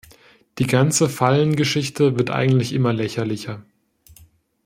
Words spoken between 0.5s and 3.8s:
Die ganze Fallen-Geschichte wird eigentlich immer lächerlicher.